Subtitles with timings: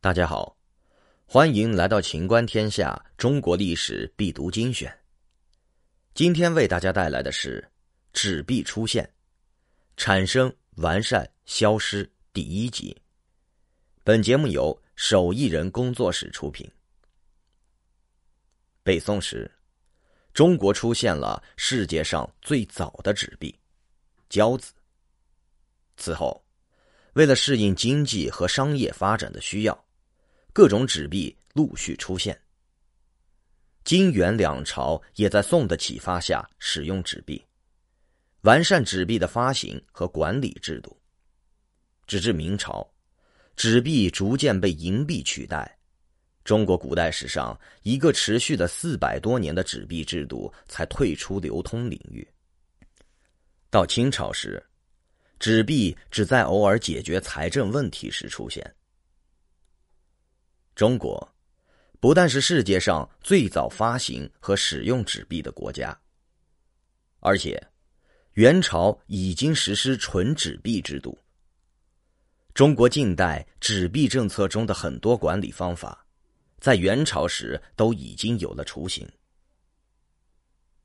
[0.00, 0.56] 大家好，
[1.26, 4.96] 欢迎来到《秦观天下》中国历史必读精选。
[6.14, 7.68] 今天为大家带来的是
[8.12, 9.12] 纸币出现、
[9.96, 12.96] 产生、完善、消失第一集。
[14.04, 16.70] 本节目由手艺人工作室出品。
[18.84, 19.50] 北宋时，
[20.32, 23.52] 中国出现了世界上最早的纸币——
[24.30, 24.72] 交子。
[25.96, 26.40] 此后，
[27.14, 29.84] 为了适应经济和商业发展的需要，
[30.52, 32.38] 各种纸币陆续出现。
[33.84, 37.42] 金元两朝也在宋的启发下使用纸币，
[38.42, 40.94] 完善纸币的发行和管理制度。
[42.06, 42.86] 直至明朝，
[43.56, 45.78] 纸币逐渐被银币取代。
[46.44, 52.26] 中国古代史上一个持续的四百多年的纸币制度才退出流通领域。
[53.70, 54.62] 到清朝时。
[55.38, 58.74] 纸币只在偶尔解决财政问题时出现。
[60.78, 61.34] 中国
[61.98, 66.00] 不但是世界上最早发行和使用纸币的国家，
[67.18, 67.60] 而且
[68.34, 71.18] 元朝已经实施纯纸币制度。
[72.54, 76.06] 中国近代纸币政策中的很多管理方法，
[76.60, 79.04] 在元朝时都已经有了雏形。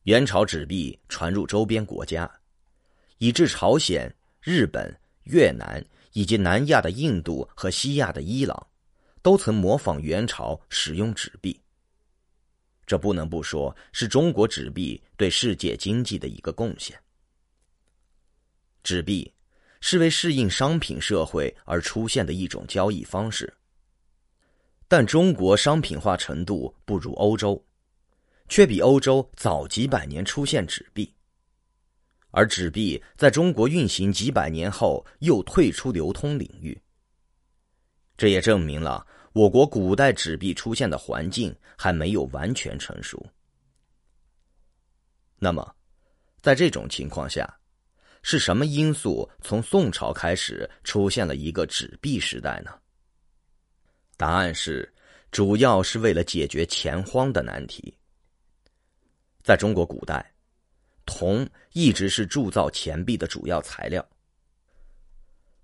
[0.06, 2.28] 元朝纸币传入周边国家，
[3.20, 4.12] 以致朝鲜。
[4.42, 4.92] 日本、
[5.26, 8.68] 越南以及南亚的印度和西亚的伊朗，
[9.24, 11.60] 都曾模仿元朝使用纸币。
[12.86, 16.96] 这不能不说是中国纸币对世界经济的一个贡献。
[18.84, 19.34] 纸币
[19.80, 23.52] 是为适应商品社会而出现的一种交易方式，
[24.90, 27.66] 但中国商品化程度不如欧洲，
[28.50, 31.12] 却比欧洲早几百年出现纸币。
[32.32, 36.78] 而纸币在中国运行几百年后，又退出流通领域。
[38.24, 43.22] 这也证明了我国古代纸币出现的环境还没有完全成熟。
[45.38, 45.76] 那么，
[46.42, 47.54] 在这种情况下，
[48.22, 52.72] 是什么因素从宋朝开始出现了一个纸币时代呢？
[54.16, 54.90] 答案是，
[55.30, 57.94] 主要是为了解决钱荒的难题。
[59.44, 60.34] 在中国古代。
[61.06, 64.08] 铜一直是铸造钱币的主要材料，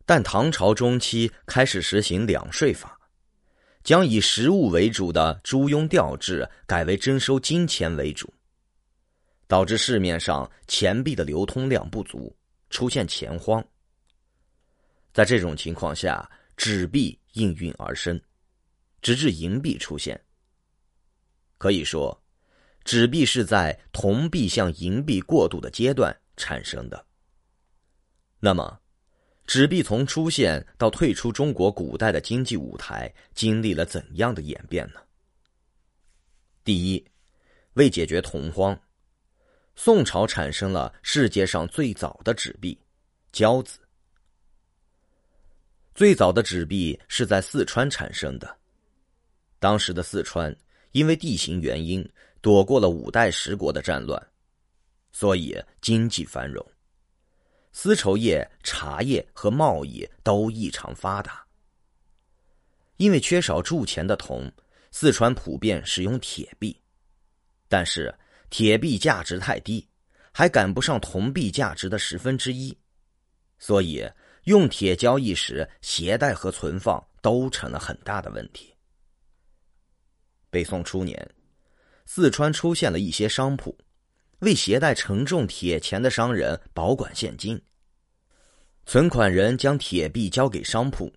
[0.09, 2.99] 但唐朝中期开始实行两税法，
[3.83, 8.33] 将以实物为主的租庸调制改为征收金钱为主，
[9.45, 12.35] 导致市面上钱币的流通量不足，
[12.71, 13.63] 出现钱荒。
[15.13, 16.27] 在这种情况下，
[16.57, 18.19] 纸币应运而生，
[19.03, 20.19] 直至银币出现。
[21.59, 22.19] 可以说。
[22.83, 27.05] 纸币是在铜币向银币过渡的阶段产生的。
[28.39, 28.79] 那么，
[29.49, 35.01] 纸币从出现到退出中国古代的经济舞台，经历了怎样的演变呢？
[36.63, 37.03] 第一，
[37.73, 38.79] 为解决铜荒，
[39.75, 42.79] 宋朝产生了世界上最早的纸币——
[43.33, 43.79] 交子。
[45.95, 48.55] 最早的纸币是在四川产生的，
[49.57, 50.55] 当时的四川
[50.91, 52.07] 因为地形原因。
[52.39, 54.27] 躲过了五代十国的战乱，
[55.11, 56.63] 所以经济繁荣，
[57.71, 61.45] 丝绸业、茶叶和贸易都异常发达。
[62.97, 64.51] 因为缺少铸钱的铜，
[64.91, 66.79] 四川普遍使用铁币，
[67.67, 68.13] 但是
[68.49, 69.87] 铁币价值太低，
[70.31, 72.77] 还赶不上铜币价值的十分之一，
[73.57, 74.09] 所以
[74.43, 78.73] 用铁交易时携带和存放都成了很大的问题。
[80.49, 81.29] 北宋初年。
[82.11, 83.77] 四川出现了一些商铺，
[84.39, 87.61] 为携带沉重铁钱的商人保管现金。
[88.85, 91.13] 存款人将铁币交给商铺，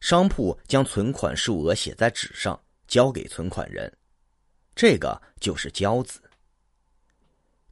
[0.00, 3.90] 商铺将存款数额写在纸上交给存款人，
[4.74, 6.20] 这个就是交子。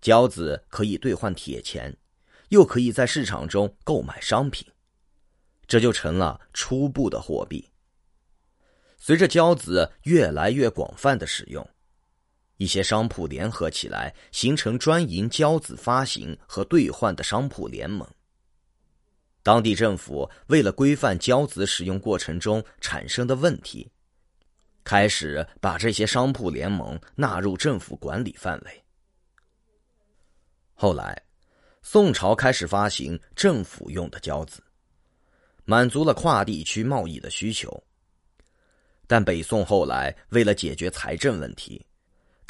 [0.01, 1.95] 交子可以兑换铁钱，
[2.49, 4.67] 又可以在市场中购买商品，
[5.67, 7.69] 这就成了初步的货币。
[8.97, 11.69] 随着交子越来越广泛的使用。
[12.57, 18.09] 一些商铺联合起来，形成专营交子发行和兑换的商铺联盟。
[19.43, 23.91] 当地政府为了规范交子使用过程中产生的问题，
[24.85, 28.85] 开始把这些商铺联盟纳入政府管理范围。
[30.75, 31.21] 后来，
[31.83, 34.63] 宋朝开始发行政府用的交子，
[35.65, 37.83] 满足了跨地区贸易的需求。
[39.09, 41.85] 但北宋后来为了解决财政问题，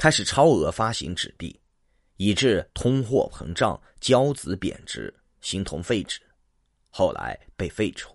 [0.03, 1.57] 开始超额发行纸币，
[2.17, 6.19] 以致通货膨胀、交子贬值，形同废纸。
[6.91, 8.13] 后来被废除。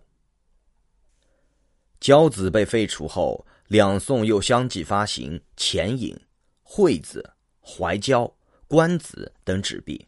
[2.02, 6.14] 交子被废除后，两宋又相继发行钱引、
[6.62, 7.24] 会子、
[7.62, 8.30] 怀交、
[8.68, 10.06] 官子等纸币。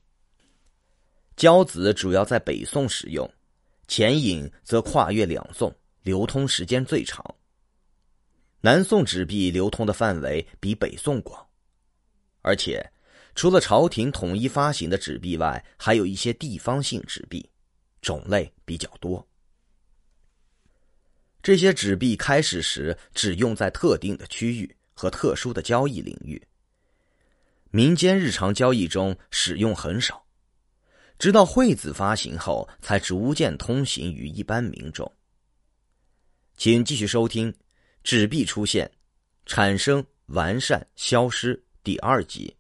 [1.37, 3.33] 交子主要在北宋使用，
[3.87, 7.23] 钱引则跨越两宋，流通时间最长。
[8.59, 11.47] 南宋纸币流通的范围比北宋广，
[12.41, 12.85] 而且
[13.35, 17.49] 除了朝廷统一发行的纸币外，还有一些地方性纸币，
[18.01, 19.25] 种类比较多。
[21.41, 26.41] 这些纸币开始时只用在特定的区域和特殊的交易领域，
[27.71, 30.25] 民间日常交易中使用很少。
[31.17, 35.09] 直到惠子发行后，才逐渐通行于一般民众。
[36.57, 37.51] 请继续收听
[38.03, 38.89] 《纸币出现、
[39.45, 42.58] 产生、完善、消失》第二集。